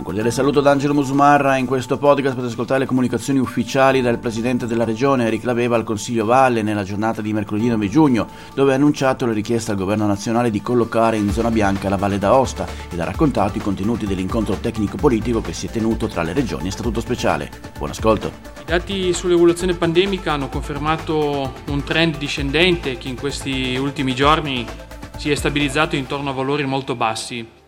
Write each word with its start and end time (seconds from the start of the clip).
Un 0.00 0.06
cordiale 0.06 0.30
saluto 0.30 0.62
da 0.62 0.70
Angelo 0.70 0.94
Musumarra. 0.94 1.58
In 1.58 1.66
questo 1.66 1.98
podcast 1.98 2.34
potete 2.34 2.54
ascoltare 2.54 2.80
le 2.80 2.86
comunicazioni 2.86 3.38
ufficiali 3.38 4.00
del 4.00 4.18
presidente 4.18 4.64
della 4.64 4.84
regione 4.84 5.26
Eric 5.26 5.44
Laveva 5.44 5.76
al 5.76 5.84
Consiglio 5.84 6.24
Valle 6.24 6.62
nella 6.62 6.84
giornata 6.84 7.20
di 7.20 7.34
mercoledì 7.34 7.68
9 7.68 7.86
giugno, 7.90 8.26
dove 8.54 8.72
ha 8.72 8.76
annunciato 8.76 9.26
la 9.26 9.34
richiesta 9.34 9.72
al 9.72 9.76
governo 9.76 10.06
nazionale 10.06 10.50
di 10.50 10.62
collocare 10.62 11.18
in 11.18 11.30
zona 11.30 11.50
bianca 11.50 11.90
la 11.90 11.96
Valle 11.96 12.16
d'Aosta 12.16 12.66
ed 12.90 12.98
ha 12.98 13.04
raccontato 13.04 13.58
i 13.58 13.60
contenuti 13.60 14.06
dell'incontro 14.06 14.54
tecnico-politico 14.54 15.42
che 15.42 15.52
si 15.52 15.66
è 15.66 15.70
tenuto 15.70 16.06
tra 16.06 16.22
le 16.22 16.32
regioni 16.32 16.68
a 16.68 16.72
statuto 16.72 17.02
speciale. 17.02 17.50
Buon 17.76 17.90
ascolto. 17.90 18.32
I 18.62 18.64
dati 18.64 19.12
sull'evoluzione 19.12 19.74
pandemica 19.74 20.32
hanno 20.32 20.48
confermato 20.48 21.52
un 21.66 21.84
trend 21.84 22.16
discendente 22.16 22.96
che 22.96 23.08
in 23.08 23.16
questi 23.16 23.76
ultimi 23.76 24.14
giorni 24.14 24.66
si 25.18 25.30
è 25.30 25.34
stabilizzato 25.34 25.94
intorno 25.94 26.30
a 26.30 26.32
valori 26.32 26.64
molto 26.64 26.94
bassi 26.94 27.58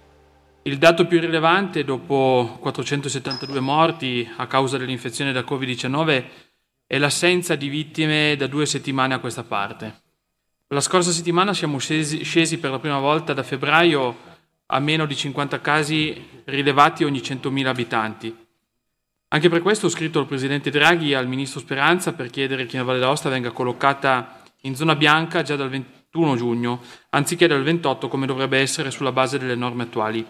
il 0.64 0.78
dato 0.78 1.06
più 1.06 1.18
rilevante 1.18 1.82
dopo 1.82 2.56
472 2.60 3.58
morti 3.58 4.28
a 4.36 4.46
causa 4.46 4.78
dell'infezione 4.78 5.32
da 5.32 5.40
Covid-19 5.40 6.24
è 6.86 6.98
l'assenza 6.98 7.56
di 7.56 7.68
vittime 7.68 8.36
da 8.36 8.46
due 8.46 8.64
settimane 8.64 9.14
a 9.14 9.18
questa 9.18 9.42
parte. 9.42 10.02
La 10.68 10.80
scorsa 10.80 11.10
settimana 11.10 11.52
siamo 11.52 11.78
scesi, 11.78 12.22
scesi 12.22 12.58
per 12.58 12.70
la 12.70 12.78
prima 12.78 13.00
volta 13.00 13.32
da 13.32 13.42
febbraio 13.42 14.30
a 14.66 14.78
meno 14.78 15.04
di 15.04 15.16
50 15.16 15.60
casi 15.60 16.28
rilevati 16.44 17.02
ogni 17.02 17.18
100.000 17.18 17.66
abitanti. 17.66 18.36
Anche 19.28 19.48
per 19.48 19.62
questo 19.62 19.86
ho 19.86 19.90
scritto 19.90 20.20
al 20.20 20.26
Presidente 20.26 20.70
Draghi 20.70 21.10
e 21.10 21.14
al 21.16 21.26
Ministro 21.26 21.58
Speranza 21.58 22.12
per 22.12 22.30
chiedere 22.30 22.66
che 22.66 22.76
la 22.76 22.84
Valle 22.84 23.00
d'Aosta 23.00 23.28
venga 23.28 23.50
collocata 23.50 24.42
in 24.62 24.76
zona 24.76 24.94
bianca 24.94 25.42
già 25.42 25.56
dal 25.56 25.70
21 25.70 26.36
giugno, 26.36 26.82
anziché 27.10 27.48
dal 27.48 27.62
28 27.64 28.06
come 28.06 28.26
dovrebbe 28.26 28.58
essere 28.58 28.92
sulla 28.92 29.12
base 29.12 29.38
delle 29.38 29.56
norme 29.56 29.82
attuali. 29.84 30.24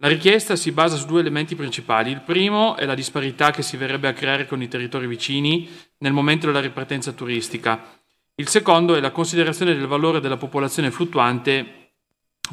La 0.00 0.06
richiesta 0.06 0.54
si 0.54 0.70
basa 0.70 0.94
su 0.94 1.06
due 1.06 1.18
elementi 1.18 1.56
principali. 1.56 2.12
Il 2.12 2.20
primo 2.20 2.76
è 2.76 2.84
la 2.84 2.94
disparità 2.94 3.50
che 3.50 3.62
si 3.62 3.76
verrebbe 3.76 4.06
a 4.06 4.12
creare 4.12 4.46
con 4.46 4.62
i 4.62 4.68
territori 4.68 5.08
vicini 5.08 5.68
nel 5.98 6.12
momento 6.12 6.46
della 6.46 6.60
ripartenza 6.60 7.10
turistica. 7.10 7.98
Il 8.36 8.46
secondo 8.46 8.94
è 8.94 9.00
la 9.00 9.10
considerazione 9.10 9.74
del 9.74 9.88
valore 9.88 10.20
della 10.20 10.36
popolazione 10.36 10.92
fluttuante 10.92 11.94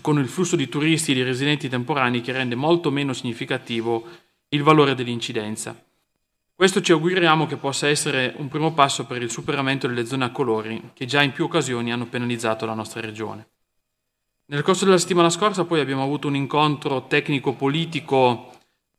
con 0.02 0.17
il 0.17 0.28
flusso 0.28 0.55
di 0.55 0.67
turisti 0.67 1.11
e 1.11 1.14
di 1.14 1.22
residenti 1.22 1.70
temporanei 1.70 2.22
che 2.22 2.31
rende 2.31 2.55
molto 2.55 2.89
meno 2.89 3.14
significativo 3.14 4.08
il 4.50 4.64
valore 4.64 4.95
dell'incidenza. 4.95 5.80
Questo 6.55 6.81
ci 6.81 6.94
auguriamo 6.94 7.45
che 7.45 7.58
possa 7.58 7.88
essere 7.88 8.33
un 8.38 8.48
primo 8.48 8.73
passo 8.73 9.05
per 9.05 9.22
il 9.22 9.30
superamento 9.30 9.86
delle 9.86 10.08
zone 10.08 10.25
a 10.25 10.31
colori 10.31 10.92
che 10.95 11.05
già 11.05 11.22
in 11.22 11.31
più 11.31 11.44
occasioni 11.44 11.92
hanno 11.92 12.08
penalizzato 12.08 12.66
la 12.66 12.73
nostra 12.73 13.02
regione. 13.02 13.50
Nel 14.48 14.62
corso 14.62 14.86
della 14.86 15.00
settimana 15.00 15.32
scorsa 15.32 15.66
poi 15.66 15.80
abbiamo 15.80 16.04
avuto 16.04 16.28
un 16.28 16.36
incontro 16.36 17.08
tecnico-politico 17.08 18.52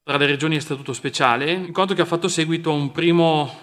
tra 0.02 0.16
le 0.16 0.26
regioni 0.26 0.56
a 0.56 0.60
statuto 0.60 0.92
speciale, 0.92 1.52
incontro 1.52 1.94
che 1.94 2.02
ha 2.02 2.06
fatto 2.06 2.26
seguito 2.26 2.70
a 2.70 2.74
un 2.74 2.90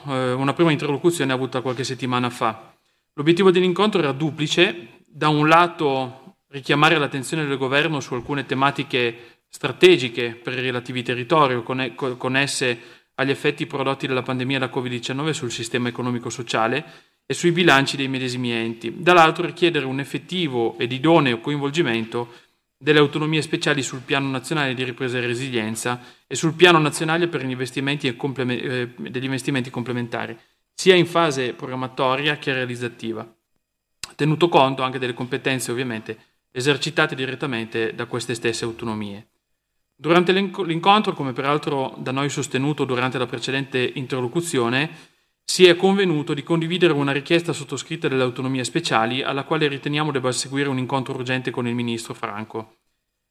eh, 0.08 0.32
una 0.32 0.54
prima 0.54 0.72
interlocuzione 0.72 1.34
avuta 1.34 1.60
qualche 1.60 1.84
settimana 1.84 2.30
fa. 2.30 2.74
L'obiettivo 3.16 3.52
dell'incontro 3.52 4.00
era 4.00 4.14
duplice, 4.14 5.02
da 5.06 5.28
un 5.28 5.50
lato 5.50 6.38
richiamare 6.48 6.98
l'attenzione 6.98 7.46
del 7.46 7.58
governo 7.58 8.00
su 8.00 8.14
alcune 8.14 8.46
tematiche 8.46 9.42
strategiche 9.50 10.36
per 10.36 10.58
i 10.58 10.62
relativi 10.62 11.04
territori 11.04 11.62
connesse 11.64 12.80
agli 13.16 13.30
effetti 13.30 13.66
prodotti 13.66 14.08
dalla 14.08 14.22
pandemia 14.22 14.60
da 14.60 14.72
Covid-19 14.74 15.32
sul 15.32 15.52
sistema 15.52 15.90
economico-sociale 15.90 16.86
e 17.26 17.34
sui 17.34 17.52
bilanci 17.52 17.96
dei 17.96 18.08
medesimi 18.08 18.52
enti, 18.52 18.94
dall'altro 18.98 19.46
richiedere 19.46 19.86
un 19.86 20.00
effettivo 20.00 20.78
ed 20.78 20.92
idoneo 20.92 21.40
coinvolgimento 21.40 22.34
delle 22.78 23.00
autonomie 23.00 23.42
speciali 23.42 23.82
sul 23.82 24.02
piano 24.02 24.30
nazionale 24.30 24.74
di 24.74 24.84
ripresa 24.84 25.18
e 25.18 25.26
resilienza 25.26 26.02
e 26.28 26.36
sul 26.36 26.54
piano 26.54 26.80
nazionale 26.80 27.30
per 27.30 27.46
gli 27.46 27.52
investimenti 27.52 28.14
complement- 28.18 28.62
eh, 28.62 28.90
degli 29.10 29.24
investimenti 29.24 29.70
complementari, 29.70 30.38
sia 30.74 30.96
in 30.96 31.06
fase 31.06 31.54
programmatoria 31.54 32.38
che 32.38 32.52
realizzativa, 32.52 33.26
tenuto 34.16 34.50
conto 34.50 34.82
anche 34.82 35.00
delle 35.00 35.14
competenze 35.14 35.72
ovviamente 35.72 36.18
esercitate 36.52 37.16
direttamente 37.16 37.96
da 37.96 38.06
queste 38.06 38.36
stesse 38.36 38.66
autonomie. 38.66 39.28
Durante 39.96 40.34
l'incontro, 40.34 41.14
come 41.14 41.32
peraltro 41.32 41.96
da 41.98 42.12
noi 42.12 42.28
sostenuto 42.28 42.84
durante 42.84 43.18
la 43.18 43.26
precedente 43.26 43.92
interlocuzione, 43.96 44.90
si 45.46 45.66
è 45.68 45.76
convenuto 45.76 46.34
di 46.34 46.42
condividere 46.42 46.94
una 46.94 47.12
richiesta 47.12 47.54
sottoscritta 47.54 48.08
dalle 48.08 48.24
autonomie 48.24 48.64
speciali 48.64 49.22
alla 49.22 49.44
quale 49.44 49.68
riteniamo 49.68 50.12
debba 50.12 50.32
seguire 50.32 50.70
un 50.70 50.78
incontro 50.78 51.14
urgente 51.14 51.52
con 51.52 51.68
il 51.68 51.76
ministro 51.76 52.14
Franco. 52.14 52.78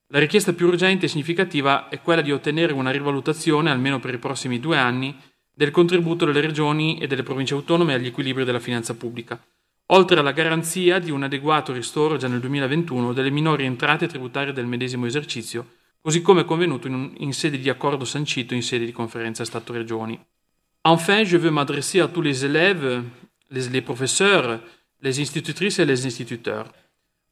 La 0.08 0.18
richiesta 0.18 0.52
più 0.52 0.66
urgente 0.66 1.06
e 1.06 1.08
significativa 1.08 1.88
è 1.88 2.00
quella 2.00 2.20
di 2.20 2.30
ottenere 2.30 2.74
una 2.74 2.90
rivalutazione, 2.90 3.70
almeno 3.70 3.98
per 3.98 4.12
i 4.12 4.18
prossimi 4.18 4.60
due 4.60 4.76
anni, 4.76 5.16
del 5.54 5.70
contributo 5.70 6.24
delle 6.24 6.40
regioni 6.40 6.98
e 6.98 7.06
delle 7.06 7.22
province 7.22 7.54
autonome 7.54 7.94
agli 7.94 8.06
equilibri 8.06 8.44
della 8.44 8.60
finanza 8.60 8.94
pubblica, 8.94 9.42
oltre 9.86 10.20
alla 10.20 10.32
garanzia 10.32 10.98
di 10.98 11.10
un 11.10 11.22
adeguato 11.22 11.72
ristoro 11.72 12.18
già 12.18 12.28
nel 12.28 12.40
2021 12.40 13.12
delle 13.12 13.30
minori 13.30 13.64
entrate 13.64 14.06
tributarie 14.06 14.52
del 14.52 14.66
medesimo 14.66 15.06
esercizio, 15.06 15.76
così 16.00 16.20
come 16.20 16.44
convenuto 16.44 16.88
in, 16.88 16.94
un, 16.94 17.12
in 17.18 17.32
sede 17.32 17.58
di 17.58 17.68
accordo 17.68 18.04
sancito 18.04 18.54
in 18.54 18.62
sede 18.62 18.84
di 18.84 18.92
conferenza 18.92 19.44
Stato-Regioni. 19.44 20.18
Enfin, 20.84 21.22
je 21.22 21.36
veux 21.36 21.52
m'adresser 21.52 22.00
à 22.00 22.08
tous 22.08 22.22
les 22.22 22.44
élèves, 22.44 23.04
les, 23.50 23.80
professeurs, 23.80 24.58
les 25.00 25.20
institutrices 25.20 25.78
et 25.78 25.84
les 25.84 26.06
instituteurs. 26.06 26.66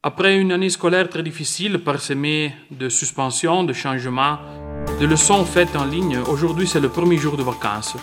Après 0.03 0.37
une 0.37 0.53
année 0.53 0.69
scolaire 0.69 1.09
très 1.09 1.21
difficile, 1.21 1.79
parsemée 1.79 2.53
de 2.71 2.87
suspensions, 2.87 3.65
de 3.65 3.73
changements, 3.73 4.39
de 5.01 5.05
leçons 5.05 5.43
faites 5.43 5.75
en 5.75 5.83
ligne, 5.83 6.17
aujourd'hui 6.29 6.65
c'est 6.65 6.79
le 6.79 6.87
premier 6.87 7.17
jour 7.17 7.35
de 7.35 7.43
vacances. 7.43 7.97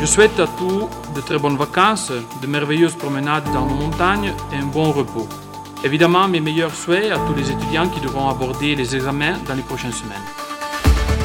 Je 0.00 0.06
souhaite 0.06 0.40
à 0.40 0.46
tous 0.46 0.88
de 1.14 1.20
très 1.20 1.38
bonnes 1.38 1.58
vacances, 1.58 2.10
de 2.40 2.46
merveilleuses 2.46 2.96
promenades 2.96 3.44
dans 3.52 3.66
nos 3.66 3.74
montagnes 3.74 4.32
et 4.52 4.56
un 4.56 4.66
bon 4.66 4.90
repos. 4.90 5.28
Évidemment, 5.84 6.28
mes 6.28 6.40
meilleurs 6.40 6.74
souhaits 6.74 7.12
à 7.12 7.18
tous 7.26 7.34
les 7.34 7.50
étudiants 7.50 7.90
qui 7.90 8.00
devront 8.00 8.30
aborder 8.30 8.74
les 8.74 8.96
examens 8.96 9.36
dans 9.46 9.54
les 9.54 9.62
prochaines 9.62 9.92
semaines. 9.92 10.51